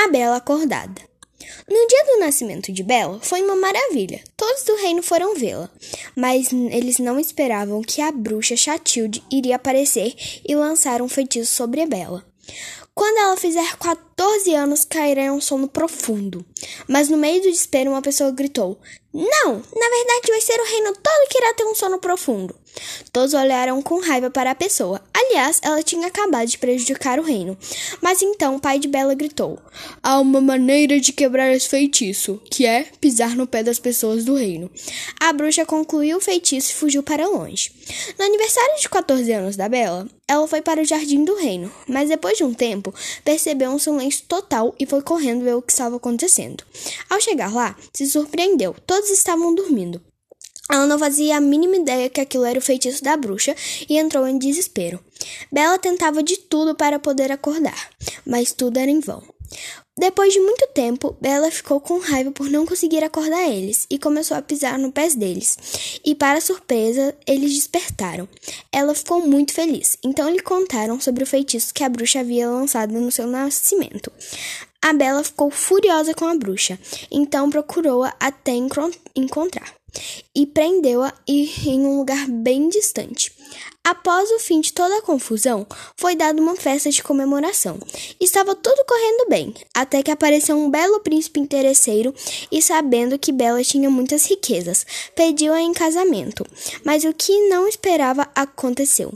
A 0.00 0.06
Bela 0.06 0.36
acordada. 0.36 1.02
No 1.68 1.86
dia 1.88 2.04
do 2.06 2.20
nascimento 2.20 2.70
de 2.70 2.84
Bela, 2.84 3.18
foi 3.20 3.42
uma 3.42 3.56
maravilha. 3.56 4.22
Todos 4.36 4.62
do 4.62 4.76
reino 4.76 5.02
foram 5.02 5.34
vê-la, 5.34 5.68
mas 6.14 6.52
eles 6.52 7.00
não 7.00 7.18
esperavam 7.18 7.82
que 7.82 8.00
a 8.00 8.12
bruxa 8.12 8.56
Chatilde 8.56 9.24
iria 9.28 9.56
aparecer 9.56 10.14
e 10.46 10.54
lançar 10.54 11.02
um 11.02 11.08
feitiço 11.08 11.52
sobre 11.52 11.84
Bela. 11.84 12.24
Quando 12.94 13.18
ela 13.18 13.36
fizer 13.36 13.76
14 14.18 14.52
anos, 14.52 14.84
cairá 14.84 15.26
em 15.26 15.30
um 15.30 15.40
sono 15.40 15.68
profundo. 15.68 16.44
Mas 16.88 17.08
no 17.08 17.16
meio 17.16 17.40
do 17.40 17.48
desespero, 17.48 17.92
uma 17.92 18.02
pessoa 18.02 18.32
gritou: 18.32 18.76
Não! 19.14 19.52
Na 19.54 19.88
verdade, 19.88 20.28
vai 20.28 20.40
ser 20.40 20.60
o 20.60 20.64
reino 20.64 20.92
todo 20.92 21.28
que 21.30 21.38
irá 21.38 21.54
ter 21.54 21.64
um 21.64 21.74
sono 21.74 22.00
profundo. 22.00 22.52
Todos 23.12 23.32
olharam 23.32 23.80
com 23.80 24.00
raiva 24.00 24.28
para 24.28 24.50
a 24.50 24.56
pessoa. 24.56 25.00
Aliás, 25.14 25.60
ela 25.62 25.82
tinha 25.84 26.08
acabado 26.08 26.48
de 26.48 26.58
prejudicar 26.58 27.20
o 27.20 27.22
reino. 27.22 27.56
Mas 28.00 28.20
então 28.20 28.56
o 28.56 28.60
pai 28.60 28.80
de 28.80 28.88
Bela 28.88 29.14
gritou: 29.14 29.58
Há 30.02 30.18
uma 30.18 30.40
maneira 30.40 30.98
de 30.98 31.12
quebrar 31.12 31.52
esse 31.52 31.68
feitiço, 31.68 32.40
que 32.50 32.66
é 32.66 32.86
pisar 33.00 33.36
no 33.36 33.46
pé 33.46 33.62
das 33.62 33.78
pessoas 33.78 34.24
do 34.24 34.34
reino. 34.34 34.68
A 35.20 35.32
bruxa 35.32 35.64
concluiu 35.64 36.18
o 36.18 36.20
feitiço 36.20 36.72
e 36.72 36.74
fugiu 36.74 37.04
para 37.04 37.28
longe. 37.28 37.70
No 38.18 38.24
aniversário 38.24 38.80
de 38.80 38.88
14 38.88 39.32
anos 39.32 39.56
da 39.56 39.68
Bela, 39.68 40.08
ela 40.26 40.46
foi 40.46 40.60
para 40.60 40.82
o 40.82 40.84
jardim 40.84 41.24
do 41.24 41.34
reino, 41.36 41.72
mas 41.86 42.10
depois 42.10 42.36
de 42.36 42.44
um 42.44 42.52
tempo 42.52 42.94
percebeu 43.24 43.70
um 43.70 43.78
silêncio 43.78 44.07
total 44.16 44.74
e 44.78 44.86
foi 44.86 45.02
correndo 45.02 45.44
ver 45.44 45.54
o 45.54 45.62
que 45.62 45.72
estava 45.72 45.96
acontecendo. 45.96 46.64
Ao 47.08 47.20
chegar 47.20 47.52
lá, 47.52 47.76
se 47.92 48.06
surpreendeu: 48.06 48.74
todos 48.86 49.10
estavam 49.10 49.54
dormindo. 49.54 50.00
Ela 50.70 50.86
não 50.86 50.98
fazia 50.98 51.36
a 51.36 51.40
mínima 51.40 51.76
ideia 51.76 52.10
que 52.10 52.20
aquilo 52.20 52.44
era 52.44 52.58
o 52.58 52.62
feitiço 52.62 53.02
da 53.02 53.16
bruxa 53.16 53.56
e 53.88 53.96
entrou 53.96 54.26
em 54.26 54.38
desespero. 54.38 55.00
Bela 55.50 55.78
tentava 55.78 56.22
de 56.22 56.36
tudo 56.36 56.74
para 56.74 56.98
poder 56.98 57.32
acordar, 57.32 57.88
mas 58.26 58.52
tudo 58.52 58.78
era 58.78 58.90
em 58.90 59.00
vão. 59.00 59.22
Depois 59.98 60.32
de 60.32 60.38
muito 60.38 60.64
tempo, 60.68 61.16
Bela 61.20 61.50
ficou 61.50 61.80
com 61.80 61.98
raiva 61.98 62.30
por 62.30 62.48
não 62.48 62.64
conseguir 62.64 63.02
acordar 63.02 63.48
eles 63.48 63.84
e 63.90 63.98
começou 63.98 64.36
a 64.36 64.42
pisar 64.42 64.78
no 64.78 64.92
pés 64.92 65.16
deles. 65.16 66.00
E, 66.04 66.14
para 66.14 66.40
surpresa, 66.40 67.16
eles 67.26 67.52
despertaram. 67.54 68.28
Ela 68.70 68.94
ficou 68.94 69.26
muito 69.26 69.52
feliz, 69.52 69.98
então 70.04 70.30
lhe 70.30 70.40
contaram 70.40 71.00
sobre 71.00 71.24
o 71.24 71.26
feitiço 71.26 71.74
que 71.74 71.82
a 71.82 71.88
bruxa 71.88 72.20
havia 72.20 72.48
lançado 72.48 72.92
no 72.92 73.10
seu 73.10 73.26
nascimento. 73.26 74.12
A 74.82 74.92
Bela 74.92 75.24
ficou 75.24 75.50
furiosa 75.50 76.14
com 76.14 76.24
a 76.24 76.36
bruxa, 76.36 76.78
então 77.10 77.50
procurou-a 77.50 78.14
até 78.20 78.52
encontrar 79.14 79.78
e 80.34 80.46
prendeu-a 80.46 81.12
em 81.26 81.80
um 81.80 81.98
lugar 81.98 82.28
bem 82.28 82.68
distante. 82.68 83.32
Após 83.82 84.30
o 84.30 84.38
fim 84.38 84.60
de 84.60 84.72
toda 84.72 84.98
a 84.98 85.02
confusão, 85.02 85.66
foi 85.96 86.14
dada 86.14 86.40
uma 86.40 86.54
festa 86.54 86.90
de 86.90 87.02
comemoração. 87.02 87.78
Estava 88.20 88.54
tudo 88.54 88.84
correndo 88.86 89.30
bem, 89.30 89.54
até 89.74 90.02
que 90.02 90.10
apareceu 90.10 90.56
um 90.56 90.70
belo 90.70 91.00
príncipe 91.00 91.40
interesseiro 91.40 92.14
e, 92.52 92.60
sabendo 92.60 93.18
que 93.18 93.32
Bela 93.32 93.64
tinha 93.64 93.88
muitas 93.88 94.26
riquezas, 94.26 94.84
pediu-a 95.16 95.60
em 95.60 95.72
casamento. 95.72 96.44
Mas 96.84 97.04
o 97.04 97.14
que 97.14 97.48
não 97.48 97.66
esperava 97.66 98.28
aconteceu. 98.34 99.10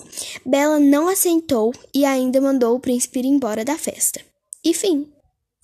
Bela 0.45 0.81
não 0.81 1.07
aceitou 1.07 1.73
e 1.95 2.07
ainda 2.07 2.41
mandou 2.41 2.75
o 2.75 2.81
príncipe 2.81 3.19
ir 3.19 3.27
embora 3.27 3.65
da 3.65 3.77
festa. 3.77 4.21
E 4.65 4.73
fim. 4.73 5.07